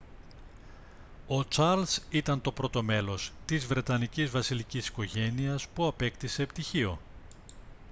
ο 1.27 1.47
τσαρλς 1.47 2.01
ήταν 2.09 2.41
το 2.41 2.51
πρώτο 2.51 2.83
μέλος 2.83 3.31
της 3.45 3.65
βρετανικής 3.65 4.29
βασιλικής 4.29 4.87
οικογένειας 4.87 5.67
που 5.67 5.85
απέκτησε 5.87 6.45
πτυχίο 6.45 6.99